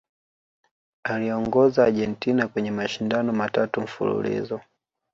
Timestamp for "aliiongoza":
1.03-1.83